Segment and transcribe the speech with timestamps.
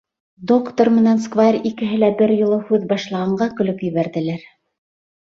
[0.51, 4.53] Доктор менән сквайр икеһе бер юлы һүҙ башлағанға көлөп ебәрҙеләр.